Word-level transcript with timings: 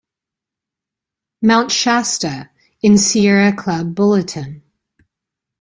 "Mount 1.43 1.69
Shasta" 1.69 2.49
in 2.81 2.97
"Sierra 2.97 3.53
Club 3.53 3.93
Bulletin. 3.93 4.63